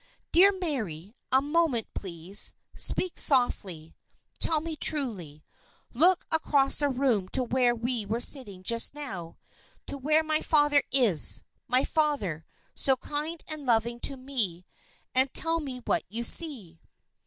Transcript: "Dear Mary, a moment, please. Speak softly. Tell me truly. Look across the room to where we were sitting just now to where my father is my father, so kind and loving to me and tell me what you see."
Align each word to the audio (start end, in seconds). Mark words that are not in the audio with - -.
"Dear 0.31 0.51
Mary, 0.51 1.13
a 1.31 1.43
moment, 1.43 1.85
please. 1.93 2.55
Speak 2.73 3.19
softly. 3.19 3.95
Tell 4.39 4.59
me 4.59 4.75
truly. 4.75 5.43
Look 5.93 6.25
across 6.31 6.77
the 6.79 6.89
room 6.89 7.29
to 7.29 7.43
where 7.43 7.75
we 7.75 8.07
were 8.07 8.19
sitting 8.19 8.63
just 8.63 8.95
now 8.95 9.37
to 9.85 9.99
where 9.99 10.23
my 10.23 10.41
father 10.41 10.81
is 10.91 11.43
my 11.67 11.83
father, 11.83 12.47
so 12.73 12.95
kind 12.97 13.43
and 13.47 13.67
loving 13.67 13.99
to 13.99 14.17
me 14.17 14.65
and 15.13 15.31
tell 15.35 15.59
me 15.59 15.81
what 15.85 16.03
you 16.09 16.23
see." 16.23 16.79